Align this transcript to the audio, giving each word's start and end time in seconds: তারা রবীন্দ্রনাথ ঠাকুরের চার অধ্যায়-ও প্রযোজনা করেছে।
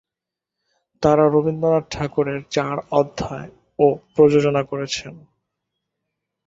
তারা 1.03 1.23
রবীন্দ্রনাথ 1.27 1.85
ঠাকুরের 1.91 2.39
চার 2.51 2.75
অধ্যায়-ও 2.91 3.85
প্রযোজনা 4.13 4.61
করেছে। 4.63 5.05